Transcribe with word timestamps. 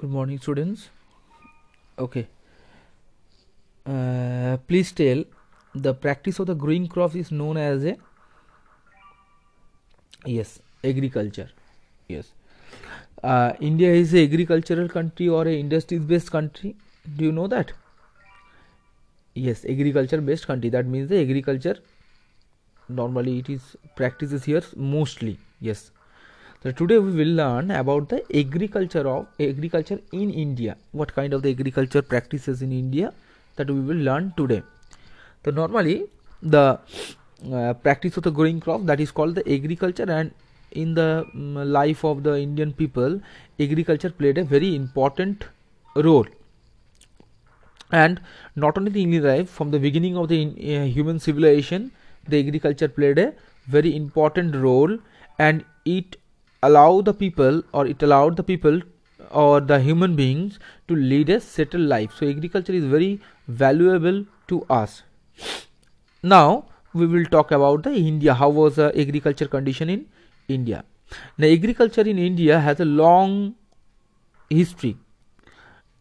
good 0.00 0.10
morning 0.10 0.38
students. 0.38 0.90
Okay. 1.98 2.28
Uh, 3.84 4.56
please 4.68 4.92
tell 4.92 5.24
the 5.74 5.92
practice 5.92 6.38
of 6.38 6.46
the 6.46 6.54
growing 6.54 6.86
crops 6.86 7.16
is 7.16 7.32
known 7.32 7.56
as 7.56 7.84
a 7.84 7.96
yes 10.24 10.60
agriculture. 10.84 11.48
Yes. 12.06 12.30
Uh, 13.24 13.52
india 13.60 13.92
is 13.92 14.14
a 14.14 14.22
agricultural 14.22 14.88
country 14.88 15.28
or 15.28 15.42
a 15.48 15.58
industries 15.58 16.04
based 16.14 16.30
country? 16.30 16.76
Do 17.16 17.24
you 17.24 17.32
know 17.32 17.48
that? 17.48 17.72
Yes 19.34 19.64
agriculture 19.64 20.20
based 20.20 20.46
country. 20.46 20.70
That 20.78 20.86
means 20.86 21.08
the 21.08 21.20
agriculture 21.20 21.78
normally 22.88 23.38
it 23.40 23.50
is 23.50 23.76
practices 23.96 24.44
here 24.44 24.62
mostly. 24.76 25.38
Yes 25.60 25.90
so 26.62 26.72
today 26.72 26.98
we 26.98 27.12
will 27.12 27.34
learn 27.40 27.70
about 27.70 28.08
the 28.08 28.20
agriculture 28.36 29.06
of 29.08 29.26
agriculture 29.38 30.00
in 30.12 30.30
india. 30.30 30.76
What 30.90 31.14
kind 31.14 31.32
of 31.32 31.42
the 31.42 31.50
agriculture 31.50 32.02
practices 32.02 32.62
in 32.62 32.72
india 32.72 33.12
that 33.56 33.70
we 33.70 33.80
will 33.80 34.02
learn 34.08 34.32
today. 34.36 34.62
So 35.44 35.52
normally 35.52 36.06
the 36.42 36.80
uh, 37.52 37.74
practice 37.74 38.16
of 38.16 38.24
the 38.24 38.32
growing 38.32 38.58
crop 38.58 38.86
that 38.86 38.98
is 38.98 39.12
called 39.12 39.36
the 39.36 39.48
agriculture 39.52 40.10
and 40.10 40.32
in 40.72 40.94
the 40.94 41.24
um, 41.32 41.54
life 41.54 42.04
of 42.04 42.24
the 42.24 42.36
indian 42.40 42.72
people 42.72 43.20
agriculture 43.60 44.10
played 44.10 44.38
a 44.38 44.44
very 44.44 44.74
important 44.74 45.44
role. 45.94 46.26
And 47.92 48.20
not 48.56 48.76
only 48.76 48.90
the 48.90 49.02
Indian 49.02 49.22
life 49.24 49.48
from 49.48 49.70
the 49.70 49.78
beginning 49.78 50.16
of 50.16 50.28
the 50.28 50.40
uh, 50.44 50.84
human 50.84 51.20
civilization 51.20 51.92
the 52.26 52.40
agriculture 52.46 52.88
played 52.88 53.18
a 53.18 53.32
very 53.68 53.94
important 53.96 54.56
role 54.56 54.98
and 55.38 55.64
it 55.84 56.16
allowed 56.62 57.04
the 57.04 57.14
people 57.14 57.62
or 57.72 57.86
it 57.86 58.02
allowed 58.02 58.36
the 58.36 58.42
people 58.42 58.80
or 59.30 59.60
the 59.60 59.78
human 59.80 60.16
beings 60.16 60.58
to 60.88 60.96
lead 60.96 61.28
a 61.28 61.40
settled 61.40 61.84
life. 61.84 62.12
So 62.16 62.28
agriculture 62.28 62.72
is 62.72 62.84
very 62.84 63.20
valuable 63.46 64.24
to 64.48 64.64
us. 64.68 65.02
Now 66.22 66.66
we 66.94 67.06
will 67.06 67.24
talk 67.26 67.52
about 67.52 67.82
the 67.82 67.94
india. 67.94 68.34
How 68.34 68.48
was 68.48 68.76
the 68.76 68.92
agriculture 68.98 69.46
condition 69.46 69.90
in 69.90 70.06
india? 70.48 70.84
Now 71.36 71.46
agriculture 71.46 72.02
in 72.02 72.18
india 72.18 72.60
has 72.60 72.80
a 72.80 72.84
long 72.84 73.54
history. 74.50 74.96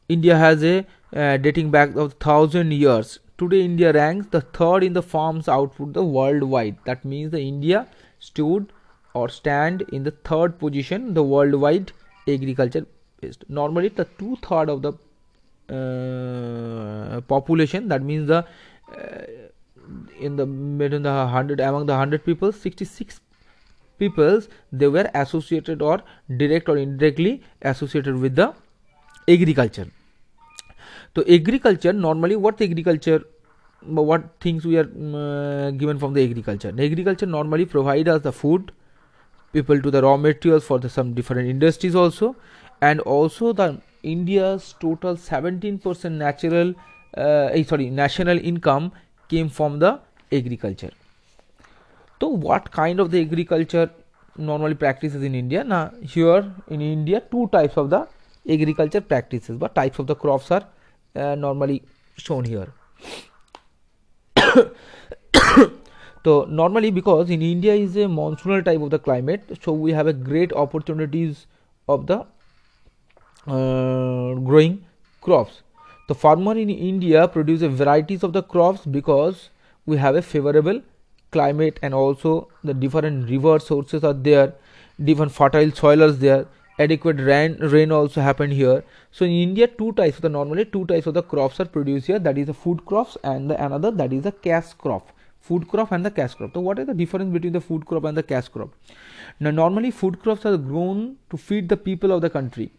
India 0.09 0.37
has 0.37 0.63
a 0.63 0.85
uh, 1.15 1.37
dating 1.37 1.71
back 1.71 1.95
of 1.95 2.13
thousand 2.13 2.71
years. 2.71 3.19
Today 3.37 3.61
india 3.63 3.93
ranks 3.93 4.27
the 4.31 4.41
third 4.41 4.83
in 4.83 4.93
the 4.93 5.03
farms 5.03 5.47
output 5.47 5.93
the 5.93 6.03
worldwide. 6.03 6.77
That 6.85 7.05
means 7.05 7.31
the 7.31 7.41
india 7.41 7.87
stood 8.19 8.71
or 9.17 9.29
stand 9.29 9.83
in 9.97 10.03
the 10.03 10.13
third 10.29 10.57
position 10.63 11.13
the 11.19 11.23
worldwide 11.33 11.91
agriculture 12.35 12.85
based. 13.21 13.45
Normally 13.49 13.89
the 13.89 14.05
two 14.19 14.37
third 14.47 14.69
of 14.69 14.81
the 14.81 14.93
uh, 15.75 17.21
population 17.21 17.87
that 17.89 18.01
means 18.01 18.27
the 18.27 18.45
uh, 18.95 19.21
in 20.19 20.35
the 20.35 20.45
the 20.45 21.15
100 21.15 21.59
among 21.59 21.85
the 21.85 21.93
100 21.93 22.23
people 22.25 22.51
66 22.51 23.21
peoples 23.99 24.47
they 24.71 24.87
were 24.87 25.09
associated 25.13 25.81
or 25.81 26.01
direct 26.37 26.69
or 26.69 26.77
indirectly 26.77 27.41
associated 27.61 28.17
with 28.17 28.35
the 28.35 28.53
agriculture. 29.27 29.87
So 31.15 31.23
agriculture 31.27 31.93
normally 31.93 32.35
what 32.35 32.61
agriculture 32.61 33.23
what 33.81 34.23
things 34.39 34.65
we 34.65 34.77
are 34.77 34.83
um, 34.83 35.77
given 35.77 35.99
from 35.99 36.13
the 36.13 36.23
agriculture? 36.23 36.71
The 36.71 36.83
agriculture 36.83 37.25
normally 37.25 37.65
provide 37.65 38.07
us 38.07 38.21
the 38.21 38.31
food 38.31 38.71
people 39.53 39.81
to 39.81 39.91
the 39.91 40.01
raw 40.01 40.17
materials 40.17 40.63
for 40.65 40.79
the 40.79 40.89
some 40.89 41.13
different 41.13 41.49
industries 41.49 41.95
also. 41.95 42.35
And 42.81 42.99
also 43.01 43.53
the 43.53 43.81
india's 44.03 44.75
total 44.79 45.15
17% 45.15 46.11
natural 46.11 46.73
uh, 47.17 47.49
eh, 47.51 47.63
sorry 47.63 47.89
national 47.89 48.37
income 48.37 48.91
came 49.27 49.49
from 49.49 49.79
the 49.79 49.99
agriculture. 50.31 50.91
So 52.21 52.27
what 52.27 52.71
kind 52.71 52.99
of 52.99 53.11
the 53.11 53.21
agriculture 53.21 53.89
normally 54.37 54.75
practices 54.75 55.23
in 55.23 55.33
india? 55.33 55.63
Now 55.63 55.91
here 56.01 56.51
in 56.67 56.81
india 56.81 57.21
two 57.31 57.47
types 57.51 57.77
of 57.77 57.89
the 57.89 58.07
agriculture 58.47 59.01
practices 59.01 59.57
but 59.57 59.75
types 59.75 59.99
of 59.99 60.07
the 60.07 60.15
crops 60.15 60.51
are 60.51 60.65
uh, 61.15 61.35
normally 61.35 61.83
shown 62.17 62.43
here 62.45 62.67
so 66.23 66.45
normally 66.49 66.91
because 66.91 67.29
in 67.29 67.41
india 67.41 67.73
is 67.73 67.95
a 67.95 68.07
monsoonal 68.19 68.63
type 68.63 68.81
of 68.81 68.89
the 68.89 68.99
climate 68.99 69.57
so 69.61 69.71
we 69.71 69.91
have 69.91 70.07
a 70.07 70.13
great 70.13 70.53
opportunities 70.53 71.45
of 71.87 72.07
the 72.07 72.25
uh, 73.47 74.33
growing 74.35 74.85
crops. 75.21 75.61
The 76.07 76.15
farmer 76.15 76.57
in 76.57 76.69
india 76.69 77.27
produce 77.27 77.61
a 77.61 77.69
varieties 77.69 78.23
of 78.23 78.33
the 78.33 78.43
crops 78.43 78.85
because 78.85 79.49
we 79.85 79.97
have 79.97 80.15
a 80.15 80.21
favorable 80.21 80.81
climate 81.31 81.79
and 81.81 81.93
also 81.93 82.47
the 82.63 82.73
different 82.73 83.29
river 83.29 83.59
sources 83.59 84.03
are 84.03 84.13
there 84.13 84.53
different 85.03 85.31
fertile 85.31 85.71
soil 85.71 86.01
is 86.03 86.19
there 86.19 86.45
adequate 86.79 87.19
rain 87.19 87.57
rain 87.73 87.91
also 87.91 88.21
happened 88.21 88.53
here. 88.53 88.83
So 89.11 89.25
in 89.25 89.31
india 89.31 89.67
two 89.67 89.91
types 89.93 90.17
of 90.17 90.21
the 90.23 90.29
normally 90.29 90.65
two 90.65 90.85
types 90.85 91.07
of 91.07 91.13
the 91.13 91.23
crops 91.23 91.59
are 91.59 91.71
produced 91.77 92.07
here 92.07 92.19
that 92.19 92.37
is 92.37 92.47
the 92.47 92.53
food 92.53 92.85
crops 92.85 93.17
and 93.23 93.49
the 93.49 93.61
another 93.65 93.91
that 93.91 94.13
is 94.13 94.23
the 94.23 94.31
cash 94.31 94.73
crop 94.73 95.13
food 95.47 95.67
crop 95.67 95.91
and 95.91 96.05
the 96.05 96.11
cash 96.11 96.33
crop. 96.33 96.53
So 96.53 96.61
what 96.61 96.79
is 96.79 96.87
the 96.87 96.93
difference 96.93 97.31
between 97.33 97.53
the 97.53 97.61
food 97.61 97.85
crop 97.85 98.05
and 98.05 98.17
the 98.17 98.23
cash 98.23 98.47
crop? 98.47 98.69
Now 99.39 99.51
normally 99.51 99.91
food 99.91 100.21
crops 100.21 100.45
are 100.45 100.57
grown 100.57 101.17
to 101.29 101.37
feed 101.37 101.69
the 101.69 101.77
people 101.77 102.11
of 102.11 102.21
the 102.21 102.29
country. 102.29 102.71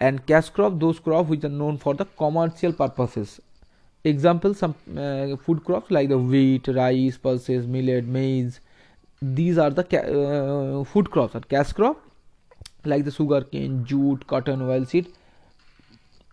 And 0.00 0.24
cash 0.26 0.50
crop 0.50 0.78
those 0.80 0.98
crops 0.98 1.28
which 1.28 1.44
are 1.44 1.54
known 1.62 1.78
for 1.78 1.94
the 1.94 2.06
commercial 2.24 2.72
purposes. 2.72 3.40
Example 4.04 4.54
some 4.54 4.74
uh, 4.96 5.36
food 5.36 5.64
crops 5.64 5.90
like 5.90 6.08
the 6.08 6.18
wheat 6.18 6.68
rice 6.68 7.18
pulses 7.18 7.66
millet 7.66 8.06
maize. 8.06 8.60
These 9.20 9.58
are 9.58 9.70
the 9.70 9.84
uh, 9.84 10.84
food 10.84 11.10
crops. 11.10 11.34
Or 11.34 11.40
cash 11.40 11.72
crop 11.72 12.02
like 12.84 13.04
the 13.04 13.10
sugar 13.10 13.42
cane 13.42 13.84
jute 13.84 14.26
cotton 14.26 14.60
oilseed 14.60 15.08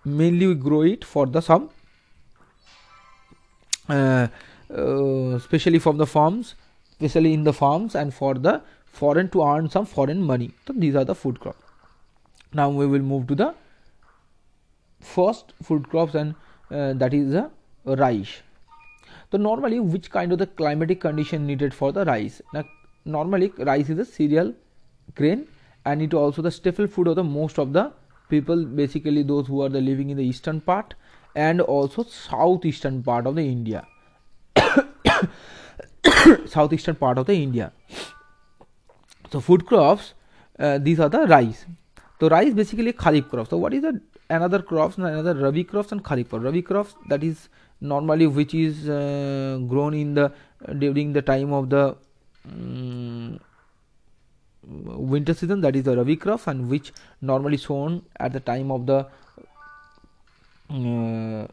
mainly 0.06 0.48
we 0.48 0.56
grow 0.56 0.82
it 0.82 1.04
for 1.04 1.26
the 1.26 1.42
some 1.42 1.70
uh, 3.90 4.28
especially 4.70 5.80
from 5.80 5.98
the 5.98 6.06
farms 6.06 6.56
especially 7.00 7.34
in 7.34 7.44
the 7.44 7.54
farms 7.54 7.96
and 7.96 8.14
for 8.14 8.34
the 8.34 8.62
foreign 8.86 9.30
to 9.30 9.44
earn 9.44 9.70
some 9.70 9.86
foreign 9.86 10.22
money. 10.22 10.52
So 10.66 10.74
these 10.74 10.96
are 10.96 11.06
the 11.06 11.16
food 11.16 11.40
crops. 11.40 11.64
Now 12.54 12.70
we 12.70 12.88
will 12.88 13.02
move 13.02 13.28
to 13.28 13.36
the 13.36 13.54
first 15.00 15.54
food 15.62 15.90
crops 15.90 16.16
and 16.16 16.34
uh, 16.72 16.94
that 16.94 17.14
is 17.14 17.32
the 17.32 17.52
rice. 17.86 18.42
So 19.32 19.38
normally 19.38 19.80
which 19.80 20.10
kind 20.10 20.32
of 20.32 20.40
the 20.40 20.48
climatic 20.48 21.02
condition 21.02 21.46
needed 21.46 21.74
for 21.74 21.92
the 21.92 22.06
rice? 22.06 22.42
Now 22.54 22.64
normally 23.06 23.52
rice 23.58 23.90
is 23.90 24.00
a 24.00 24.06
cereal 24.06 24.54
grain 25.16 25.48
and 25.86 26.02
it 26.02 26.14
also 26.14 26.42
the 26.42 26.52
staple 26.52 26.88
food 26.88 27.08
of 27.08 27.16
the 27.16 27.24
most 27.24 27.60
of 27.60 27.74
the 27.74 27.92
people 28.30 28.66
basically 28.66 29.24
those 29.24 29.48
who 29.48 29.62
are 29.62 29.70
the 29.70 29.80
living 29.80 30.10
in 30.10 30.18
the 30.18 30.24
eastern 30.24 30.60
part 30.60 30.96
and 31.36 31.62
also 31.62 32.04
southeastern 32.04 33.02
part 33.02 33.26
of 33.26 33.36
the 33.36 33.42
india 33.42 33.86
southeastern 36.46 36.96
part 36.96 37.18
of 37.18 37.26
the 37.26 37.34
india. 37.34 37.72
So 39.32 39.40
food 39.40 39.66
crops 39.66 40.14
uh, 40.60 40.78
these 40.80 41.00
are 41.00 41.10
the 41.10 41.28
rice. 41.28 41.66
So 42.20 42.30
rice 42.30 42.54
basically 42.54 42.94
kharif 42.94 43.30
crops. 43.30 43.50
So 43.50 43.58
what 43.58 43.74
is 43.74 43.82
the 43.82 44.02
another 44.30 44.62
crops 44.62 44.98
another 44.98 45.36
rabi 45.36 45.64
crops 45.64 45.92
and 45.92 46.04
kharif 46.04 46.30
crops? 46.30 46.44
Rabi 46.44 46.62
crops 46.62 46.96
that 47.10 47.24
is 47.24 47.50
normally 47.80 48.28
which 48.28 48.54
is 48.54 48.90
uh, 48.90 49.60
grown 49.68 49.94
in 49.94 50.14
the 50.16 50.32
uh, 50.68 50.74
during 50.74 51.14
the 51.14 51.22
time 51.22 51.54
of 51.54 51.70
the 51.70 51.96
um, 52.46 53.40
winter 54.64 55.34
season 55.34 55.62
that 55.62 55.76
is 55.76 55.84
the 55.84 55.96
rabi 55.96 56.16
crop 56.16 56.48
and 56.48 56.68
which 56.70 56.92
normally 57.22 57.58
sown 57.58 58.04
at 58.20 58.34
the 58.34 58.40
time 58.40 58.72
of 58.72 58.86
the 58.86 59.06
uh, 60.70 61.48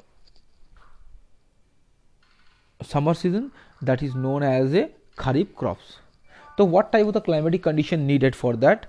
summer 2.84 3.14
season 3.14 3.50
that 3.82 4.02
is 4.02 4.14
known 4.14 4.42
as 4.42 4.74
a 4.74 4.90
kharif 5.16 5.54
crops. 5.54 5.98
So 6.56 6.64
what 6.64 6.92
type 6.92 7.06
of 7.06 7.14
the 7.14 7.20
climatic 7.20 7.62
condition 7.62 8.06
needed 8.06 8.36
for 8.36 8.56
that? 8.56 8.86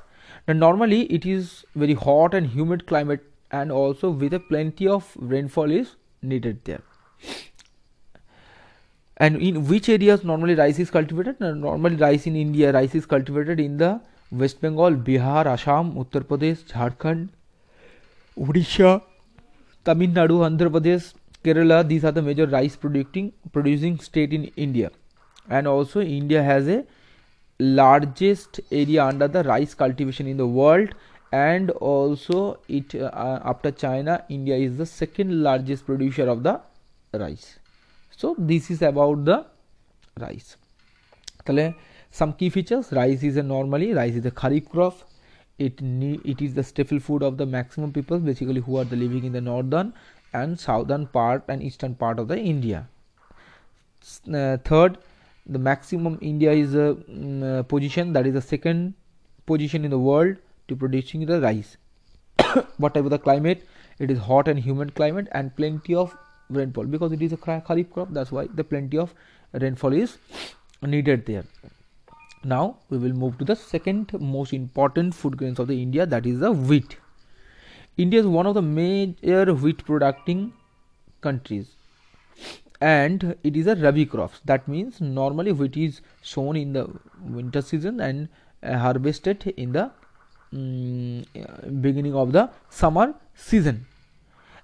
Now 0.48 0.54
normally 0.54 1.04
it 1.04 1.26
is 1.26 1.66
very 1.76 1.94
hot 1.94 2.34
and 2.34 2.48
humid 2.48 2.86
climate 2.86 3.24
and 3.52 3.72
also 3.72 4.10
with 4.10 4.34
a 4.34 4.40
plenty 4.40 4.88
of 4.88 5.12
rainfall 5.18 5.72
is 5.72 5.96
needed 6.22 6.64
there. 6.66 6.82
And 9.18 9.42
in 9.42 9.68
which 9.68 9.88
areas 9.88 10.24
normally 10.24 10.56
rice 10.56 10.78
is 10.78 10.92
cultivated? 10.92 11.40
Now, 11.40 11.54
normally 11.54 11.96
rice 11.96 12.28
in 12.28 12.36
india 12.36 12.74
rice 12.74 12.96
is 12.96 13.06
cultivated 13.06 13.60
in 13.60 13.78
the 13.78 14.02
West 14.32 14.60
Bengal, 14.60 14.92
Bihar, 14.92 15.46
Assam, 15.46 15.94
Uttar 15.94 16.22
Pradesh, 16.22 16.64
Jharkhand, 16.66 17.30
Odisha, 18.38 19.02
Tamil 19.86 20.10
Nadu, 20.10 20.40
Andhra 20.50 20.70
Pradesh, 20.70 21.14
Kerala, 21.46 21.88
these 21.88 22.04
are 22.04 22.12
the 22.12 22.22
major 22.22 22.48
rice 22.48 22.76
producing 22.76 23.32
producing 23.54 24.00
state 24.00 24.34
in 24.34 24.46
India, 24.68 24.92
and 25.48 25.68
also 25.68 26.02
India 26.02 26.42
has 26.44 26.68
a 26.68 26.84
largest 27.60 28.60
area 28.72 29.06
under 29.06 29.28
the 29.28 29.44
rice 29.44 29.74
cultivation 29.74 30.28
in 30.28 30.38
the 30.38 30.48
world 30.48 30.90
and 31.32 31.72
also 31.72 32.60
it 32.68 32.96
uh, 32.96 33.40
after 33.44 33.72
China, 33.72 34.24
India 34.30 34.56
is 34.56 34.78
the 34.78 34.86
second 34.86 35.44
largest 35.44 35.86
producer 35.86 36.28
of 36.30 36.44
the 36.44 36.60
rice. 37.14 37.60
So 38.18 38.36
this 38.38 38.72
is 38.72 38.82
about 38.82 39.26
the 39.26 39.46
rice. 40.20 40.56
Some 42.12 42.34
key 42.34 42.50
features: 42.50 42.92
rice 42.92 43.24
is 43.24 43.38
a 43.38 43.44
normally 43.44 43.94
rice 43.94 44.16
is 44.16 44.26
a 44.26 44.32
kharif 44.32 44.70
crop. 44.70 44.98
It 45.58 45.82
it 46.34 46.42
is 46.42 46.54
the 46.54 46.64
staple 46.64 47.00
food 47.00 47.24
of 47.24 47.38
the 47.38 47.46
maximum 47.46 47.94
people, 47.94 48.20
basically 48.20 48.62
who 48.62 48.78
are 48.78 48.84
the 48.84 48.96
living 48.96 49.24
in 49.24 49.34
the 49.34 49.42
northern 49.42 49.94
and 50.42 50.60
southern 50.60 51.08
part 51.18 51.44
and 51.48 51.64
eastern 51.64 51.96
part 52.04 52.20
of 52.20 52.28
the 52.28 52.38
india. 52.38 52.88
Uh, 54.32 54.58
third 54.70 54.98
the 55.56 55.60
maximum 55.68 56.18
india 56.22 56.52
is 56.52 56.76
a 56.76 56.90
um, 56.92 57.44
uh, 57.44 57.64
position 57.64 58.14
that 58.14 58.28
is 58.28 58.34
the 58.34 58.42
second 58.42 58.94
position 59.46 59.86
in 59.86 59.92
the 59.92 60.00
world 60.00 60.36
to 60.68 60.76
producing 60.76 61.26
the 61.26 61.40
rice. 61.42 61.78
Whatever 62.78 63.10
the 63.10 63.20
climate 63.20 63.66
it 64.00 64.12
is 64.12 64.20
hot 64.20 64.48
and 64.48 64.60
humid 64.60 64.96
climate 64.96 65.28
and 65.32 65.56
plenty 65.56 65.96
of 65.96 66.16
rainfall 66.50 66.86
because 66.86 67.12
it 67.12 67.22
is 67.22 67.34
a 67.34 67.38
kharif 67.38 67.92
crop 67.92 68.10
that's 68.12 68.32
why 68.32 68.48
the 68.54 68.64
plenty 68.64 68.98
of 68.98 69.14
rainfall 69.54 69.94
is 69.94 70.18
needed 70.82 71.26
there. 71.26 71.46
Now 72.44 72.78
we 72.90 72.98
will 72.98 73.14
move 73.14 73.38
to 73.40 73.46
the 73.46 73.56
second 73.56 74.12
most 74.20 74.54
important 74.54 75.16
food 75.16 75.38
grains 75.38 75.60
of 75.60 75.68
the 75.68 75.82
india 75.82 76.06
that 76.06 76.26
is 76.26 76.40
the 76.40 76.52
wheat 76.52 76.98
india 77.98 78.20
is 78.20 78.28
one 78.28 78.48
of 78.50 78.56
the 78.56 78.62
major 78.62 79.54
wheat 79.54 79.84
producing 79.86 80.52
countries. 81.22 81.68
And 82.82 83.36
it 83.44 83.56
is 83.56 83.68
a 83.68 83.76
rabi 83.76 84.06
crops. 84.06 84.42
That 84.44 84.68
means 84.68 85.00
normally 85.00 85.52
wheat 85.52 85.78
is 85.78 86.02
sown 86.22 86.58
in 86.58 86.74
the 86.74 86.90
winter 87.38 87.62
season 87.62 88.02
and 88.02 88.28
uh, 88.62 88.78
harvested 88.78 89.48
in 89.56 89.72
the 89.72 89.92
um, 90.54 91.26
beginning 91.82 92.16
of 92.16 92.32
the 92.34 92.50
summer 92.70 93.14
season. 93.34 93.86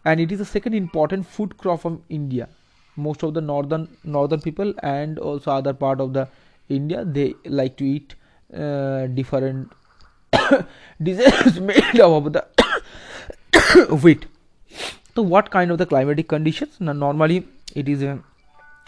And 0.03 0.19
it 0.19 0.31
is 0.31 0.39
the 0.39 0.45
second 0.45 0.73
important 0.73 1.25
food 1.25 1.57
crop 1.57 1.85
of 1.85 1.99
india. 2.09 2.49
Most 2.95 3.23
of 3.23 3.33
the 3.33 3.41
northern 3.41 3.87
northern 4.03 4.41
people 4.41 4.73
and 4.83 5.19
also 5.19 5.51
other 5.51 5.73
part 5.73 6.01
of 6.01 6.13
the 6.17 6.27
india 6.77 7.03
they 7.05 7.33
like 7.59 7.77
to 7.77 7.85
eat 7.85 8.15
uh, 8.63 9.07
different 9.19 9.71
dishes 11.09 11.59
made 11.69 12.01
of 12.07 12.33
the 12.33 12.45
wheat 14.03 14.25
so 15.15 15.21
what 15.21 15.51
kind 15.51 15.71
of 15.71 15.77
the 15.77 15.85
climatic 15.85 16.27
conditions? 16.29 16.79
Now 16.79 16.93
normally 16.93 17.45
it 17.75 17.89
is 17.89 18.01
a 18.01 18.19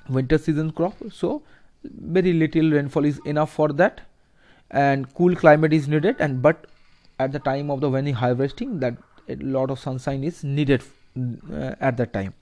winter 0.10 0.38
season 0.38 0.72
crop 0.72 0.96
so 1.12 1.42
very 1.84 2.34
little 2.34 2.72
rainfall 2.72 3.06
is 3.06 3.20
enough 3.26 3.52
for 3.52 3.70
that. 3.74 4.02
And 4.72 5.14
cool 5.14 5.36
climate 5.36 5.74
is 5.74 5.88
needed 5.88 6.16
and 6.20 6.42
but 6.42 6.66
at 7.20 7.32
the 7.32 7.40
time 7.40 7.70
of 7.70 7.82
the 7.82 7.90
when 7.90 8.12
harvesting 8.14 8.80
that 8.80 8.96
a 9.30 9.36
lot 9.36 9.70
of 9.70 9.80
sunshine 9.80 10.24
is 10.24 10.44
needed 10.44 10.82
uh, 11.18 11.76
at 11.80 11.98
that 11.98 12.14
time. 12.14 12.34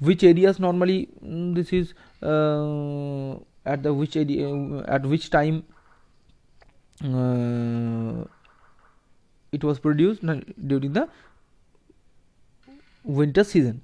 Which 0.00 0.22
areas 0.22 0.60
normally 0.60 1.08
mm, 1.24 1.54
this 1.54 1.72
is 1.72 1.94
uh, 2.22 3.36
at 3.64 3.82
the 3.82 3.92
which 3.94 4.16
area 4.16 4.48
uh, 4.48 4.84
at 4.86 5.06
which 5.06 5.30
time 5.30 5.64
uh, 7.02 8.24
it 9.50 9.64
was 9.64 9.78
produced 9.80 10.20
during 10.22 10.92
the 10.92 11.08
winter 13.08 13.42
season. 13.42 13.82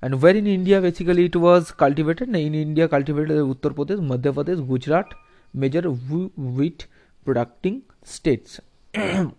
And 0.00 0.20
where 0.20 0.34
in 0.34 0.46
India 0.46 0.80
basically 0.80 1.26
it 1.26 1.36
was 1.36 1.70
cultivated 1.70 2.34
in 2.34 2.54
India 2.54 2.88
cultivated 2.88 3.38
Uttar 3.38 3.72
Pradesh, 3.72 4.00
Madhya 4.00 4.32
Pradesh, 4.32 4.66
Gujarat 4.66 5.14
major 5.54 5.82
wheat 5.82 6.86
producing 7.24 7.82
states. 8.02 8.60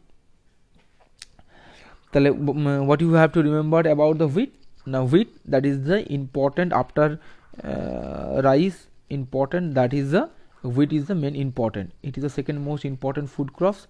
What 2.14 3.02
you 3.02 3.14
have 3.14 3.34
to 3.34 3.42
remember 3.42 3.80
about 3.80 4.20
the 4.20 4.28
wheat? 4.28 4.56
Now 4.86 5.04
wheat 5.04 5.36
that 5.46 5.66
is 5.66 5.84
the 5.84 6.12
important 6.14 6.72
after 6.72 7.20
uh, 7.64 8.42
rice 8.44 8.88
important 9.10 9.74
that 9.74 9.94
is 9.94 10.12
the 10.12 10.30
wheat 10.62 10.94
is 10.94 11.08
the 11.08 11.16
main 11.16 11.36
important. 11.36 11.92
It 12.04 12.18
is 12.18 12.24
the 12.24 12.30
second 12.30 12.64
most 12.64 12.86
important 12.86 13.30
food 13.30 13.52
crops 13.54 13.88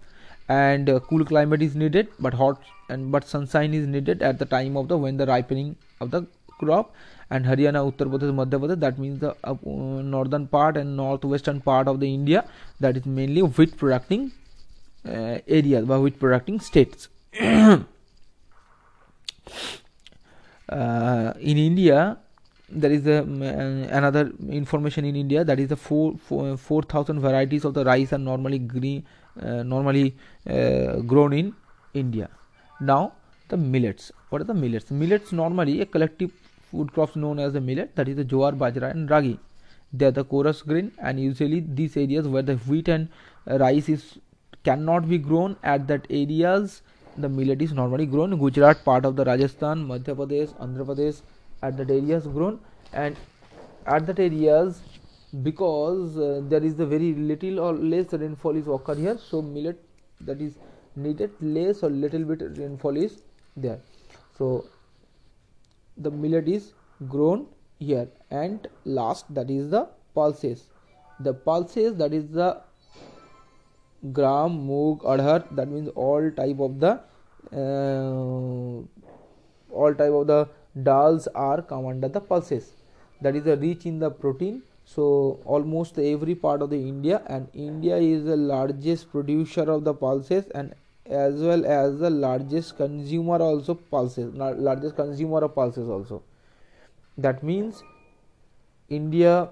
and 0.48 0.90
uh, 0.90 1.00
cool 1.00 1.24
climate 1.24 1.62
is 1.62 1.74
needed 1.74 2.08
but 2.18 2.34
hot 2.34 2.60
and 2.88 3.10
but 3.10 3.26
sunshine 3.26 3.72
is 3.72 3.86
needed 3.86 4.22
at 4.22 4.38
the 4.38 4.44
time 4.44 4.76
of 4.76 4.88
the 4.88 4.96
when 4.96 5.16
the 5.16 5.26
ripening 5.26 5.76
of 6.00 6.10
the 6.10 6.26
crop. 6.58 6.94
And 7.30 7.46
haryana 7.46 7.80
uttar 7.90 8.06
pradesh 8.12 8.34
madhya 8.40 8.60
pradesh 8.60 8.80
that 8.80 8.98
means 8.98 9.20
the 9.20 9.34
uh, 9.44 9.54
northern 9.64 10.46
part 10.46 10.76
and 10.76 10.96
northwestern 10.96 11.60
part 11.60 11.88
of 11.88 11.98
the 12.00 12.12
india 12.12 12.44
that 12.80 12.96
is 12.96 13.06
mainly 13.06 13.40
wheat 13.40 13.76
producing 13.76 14.30
uh, 15.08 15.38
areas 15.48 15.86
by 15.86 15.98
wheat 15.98 16.18
producing 16.18 16.60
states. 16.60 17.08
Uh, 20.66 21.34
in 21.40 21.58
india 21.58 22.16
there 22.70 22.90
is 22.90 23.06
a, 23.06 23.20
um, 23.20 23.42
another 23.42 24.32
information 24.48 25.04
in 25.04 25.14
india 25.14 25.44
that 25.44 25.60
is 25.60 25.68
the 25.68 25.76
4 25.76 26.56
4000 26.56 27.20
varieties 27.20 27.66
of 27.66 27.74
the 27.74 27.84
rice 27.84 28.14
are 28.14 28.18
normally 28.18 28.58
green 28.58 29.04
uh, 29.04 29.23
normally 29.62 30.16
uh, 30.48 30.96
grown 31.00 31.32
in 31.32 31.54
india. 31.94 32.28
Now 32.80 33.12
the 33.48 33.56
millets. 33.56 34.12
What 34.30 34.40
are 34.42 34.44
the 34.44 34.54
millets? 34.54 34.90
Millets 34.90 35.32
normally 35.32 35.80
a 35.80 35.86
collective 35.86 36.30
food 36.70 36.92
crops 36.92 37.16
known 37.16 37.38
as 37.38 37.52
the 37.52 37.60
millet 37.60 37.94
that 37.96 38.08
is 38.08 38.16
the 38.16 38.24
jowar 38.24 38.52
bajra 38.56 38.90
and 38.90 39.10
ragi. 39.10 39.38
They 39.92 40.06
are 40.06 40.10
the 40.10 40.24
coarse 40.24 40.62
grain 40.62 40.92
and 40.98 41.20
usually 41.20 41.60
these 41.60 41.96
areas 41.96 42.26
where 42.26 42.42
the 42.42 42.56
wheat 42.56 42.88
and 42.88 43.08
uh, 43.48 43.58
rice 43.58 43.88
is 43.88 44.18
cannot 44.64 45.08
be 45.08 45.18
grown 45.18 45.56
at 45.62 45.86
that 45.88 46.06
areas 46.10 46.82
the 47.16 47.28
millet 47.28 47.62
is 47.62 47.72
normally 47.72 48.06
grown. 48.06 48.36
Gujarat 48.38 48.84
part 48.84 49.04
of 49.04 49.14
the 49.16 49.24
rajasthan 49.24 49.86
madhya 49.86 50.16
pradesh 50.16 50.54
andhra 50.58 50.86
pradesh 50.86 51.20
at 51.62 51.76
that 51.76 51.90
areas 51.90 52.26
grown. 52.26 52.58
And 52.92 53.16
at 53.86 54.06
that 54.06 54.18
areas 54.18 54.80
because 55.42 56.16
uh, 56.16 56.40
there 56.48 56.62
is 56.62 56.76
the 56.76 56.86
very 56.86 57.14
little 57.14 57.58
or 57.60 57.72
less 57.72 58.12
rainfall 58.12 58.56
is 58.56 58.68
occur 58.68 58.94
here 58.94 59.18
so 59.18 59.42
millet 59.42 59.82
that 60.20 60.40
is 60.40 60.58
needed 60.96 61.30
less 61.40 61.82
or 61.82 61.90
little 61.90 62.24
bit 62.24 62.42
rainfall 62.56 62.96
is 62.96 63.22
there. 63.56 63.80
So 64.38 64.66
the 65.96 66.10
millet 66.10 66.48
is 66.48 66.72
grown 67.08 67.46
here 67.78 68.08
and 68.30 68.68
last 68.84 69.32
that 69.34 69.50
is 69.50 69.70
the 69.70 69.88
pulses. 70.14 70.68
The 71.20 71.34
pulses 71.34 71.96
that 71.96 72.12
is 72.12 72.28
the 72.28 72.62
gram 74.12 74.58
moog 74.68 75.04
adhar 75.04 75.44
that 75.52 75.68
means 75.68 75.88
all 75.94 76.30
type 76.30 76.60
of 76.60 76.78
the 76.78 77.00
uh, 77.52 78.82
all 79.70 79.94
type 79.94 80.12
of 80.12 80.26
the 80.26 80.48
dals 80.78 81.26
are 81.34 81.62
come 81.62 81.86
under 81.86 82.08
the 82.08 82.20
pulses. 82.20 82.72
That 83.20 83.34
is 83.34 83.46
a 83.46 83.56
rich 83.56 83.86
in 83.86 83.98
the 83.98 84.10
protein 84.10 84.62
so 84.84 85.40
almost 85.44 85.98
every 85.98 86.34
part 86.34 86.62
of 86.62 86.70
the 86.70 86.80
india 86.88 87.22
and 87.26 87.48
india 87.54 87.96
is 87.96 88.24
the 88.24 88.36
largest 88.36 89.10
producer 89.10 89.62
of 89.62 89.84
the 89.84 89.94
pulses 89.94 90.46
and 90.54 90.74
as 91.06 91.34
well 91.36 91.64
as 91.66 91.98
the 91.98 92.10
largest 92.10 92.76
consumer 92.76 93.40
also 93.40 93.74
pulses 93.74 94.34
largest 94.34 94.96
consumer 94.96 95.44
of 95.44 95.54
pulses 95.54 95.88
also. 95.88 96.22
That 97.18 97.42
means 97.42 97.82
india 98.88 99.50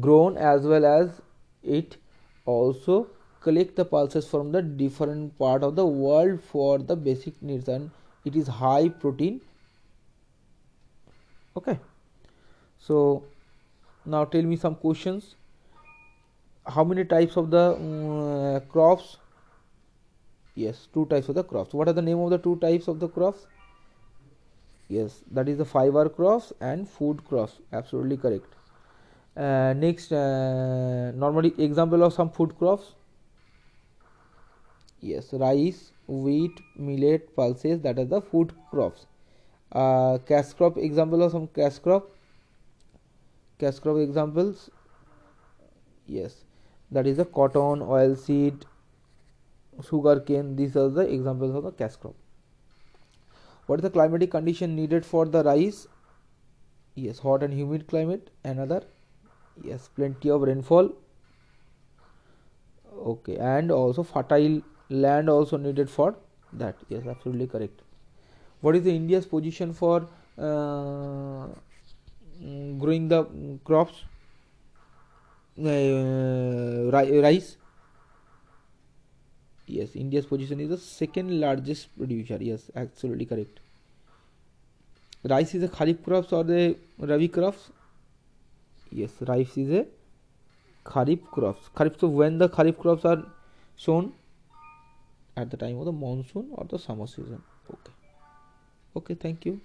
grown 0.00 0.36
as 0.36 0.62
well 0.62 0.84
as 0.86 1.20
it 1.62 1.96
also 2.46 3.06
collect 3.40 3.76
the 3.76 3.84
pulses 3.84 4.26
from 4.26 4.52
the 4.52 4.62
different 4.62 5.38
part 5.38 5.62
of 5.62 5.76
the 5.76 5.86
world 5.86 6.40
for 6.42 6.78
the 6.78 6.96
basic 6.96 7.40
needs 7.42 7.68
and 7.68 7.90
it 8.24 8.36
is 8.36 8.46
high 8.46 8.88
protein. 8.88 9.40
Okay. 11.56 11.78
So 12.78 13.24
now 14.04 14.24
tell 14.24 14.42
me 14.42 14.56
some 14.56 14.74
questions. 14.74 15.34
How 16.66 16.84
many 16.84 17.04
types 17.04 17.36
of 17.36 17.50
the 17.50 17.74
um, 17.74 18.60
crops? 18.68 19.16
Yes 20.54 20.88
two 20.92 21.06
types 21.06 21.28
of 21.28 21.34
the 21.34 21.44
crops. 21.44 21.72
What 21.72 21.88
are 21.88 21.92
the 21.92 22.02
name 22.02 22.18
of 22.18 22.30
the 22.30 22.38
two 22.38 22.56
types 22.56 22.88
of 22.88 23.00
the 23.00 23.08
crops? 23.08 23.46
Yes 24.88 25.22
that 25.30 25.48
is 25.48 25.58
the 25.58 25.64
fiber 25.64 26.08
crops 26.08 26.52
and 26.60 26.88
food 26.88 27.24
crops. 27.24 27.60
Absolutely 27.72 28.16
correct. 28.16 28.54
Uh, 29.36 29.72
next 29.74 30.12
uh, 30.12 31.12
normally 31.12 31.54
example 31.58 32.02
of 32.02 32.12
some 32.12 32.30
food 32.30 32.58
crops. 32.58 32.94
Yes 35.00 35.32
rice 35.32 35.92
wheat 36.06 36.60
millet 36.76 37.34
pulses 37.36 37.80
that 37.80 37.98
are 37.98 38.04
the 38.04 38.20
food 38.20 38.52
crops. 38.70 39.06
Uh, 39.72 40.18
cash 40.26 40.52
crop 40.52 40.76
example 40.76 41.22
of 41.22 41.32
some 41.32 41.46
cash 41.46 41.78
crop 41.78 42.10
cash 43.60 43.78
crop 43.78 43.98
examples? 44.06 44.70
Yes. 46.06 46.44
That 46.90 47.06
is 47.06 47.18
the 47.18 47.24
cotton 47.24 47.82
oil 47.82 48.16
seed 48.16 48.66
sugar 49.90 50.18
cane. 50.20 50.56
These 50.56 50.76
are 50.76 50.88
the 50.88 51.06
examples 51.18 51.54
of 51.54 51.64
the 51.64 51.72
cash 51.72 51.96
crop 51.96 52.14
what 53.70 53.78
is 53.78 53.84
the 53.84 53.90
climatic 53.90 54.32
condition 54.32 54.74
needed 54.74 55.06
for 55.06 55.26
the 55.26 55.44
rice? 55.44 55.86
Yes 56.96 57.20
hot 57.20 57.44
and 57.44 57.54
humid 57.54 57.86
climate. 57.86 58.30
Another? 58.42 58.82
Yes 59.62 59.88
plenty 59.98 60.30
of 60.36 60.42
rainfall. 60.42 60.90
Okay 63.12 63.36
and 63.36 63.70
also 63.70 64.02
fertile 64.02 64.60
land 64.88 65.30
also 65.30 65.56
needed 65.56 65.88
for 65.88 66.16
that. 66.52 66.74
Yes 66.88 67.06
absolutely 67.06 67.46
correct. 67.46 67.82
What 68.60 68.74
is 68.74 68.82
the 68.82 68.94
india's 68.94 69.26
position 69.26 69.72
for 69.72 70.08
uh, 70.36 71.46
growing 72.78 73.08
the 73.08 73.24
mm, 73.24 73.58
crops 73.64 74.04
uh, 75.58 76.90
rice 77.22 77.56
yes 79.66 79.94
india's 79.94 80.26
position 80.26 80.60
is 80.60 80.68
the 80.70 80.78
second 80.78 81.40
largest 81.40 81.94
producer 81.96 82.38
yes 82.40 82.70
absolutely 82.74 83.26
correct 83.26 83.60
rice 85.24 85.54
is 85.54 85.62
a 85.62 85.68
kharif 85.68 86.02
crops 86.02 86.32
or 86.32 86.44
the 86.44 86.76
rabi 86.98 87.28
crops 87.28 87.70
yes 88.90 89.10
rice 89.28 89.56
is 89.56 89.70
a 89.70 89.86
kharif 90.84 91.30
crops 91.30 91.70
kharif 91.76 92.00
so 92.00 92.08
when 92.08 92.38
the 92.38 92.48
kharif 92.48 92.78
crops 92.78 93.04
are 93.04 93.22
sown 93.76 94.12
at 95.36 95.50
the 95.50 95.56
time 95.56 95.78
of 95.78 95.84
the 95.84 95.92
monsoon 95.92 96.48
or 96.52 96.64
the 96.70 96.78
summer 96.78 97.06
season 97.06 97.42
okay 97.72 97.92
okay 98.96 99.14
thank 99.14 99.44
you 99.44 99.60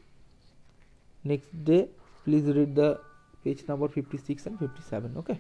next 1.23 1.63
day 1.63 1.87
please 2.25 2.45
read 2.57 2.75
the 2.75 2.99
page 3.43 3.63
number 3.67 3.87
56 3.87 4.45
and 4.47 4.59
57 4.59 5.17
okay? 5.17 5.39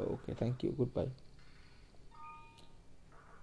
Okay 0.00 0.34
thank 0.34 0.62
you. 0.62 0.74
Goodbye 0.76 1.25